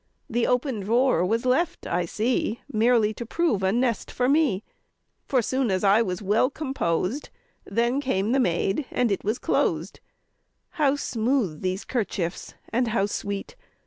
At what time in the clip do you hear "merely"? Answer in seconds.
2.73-3.13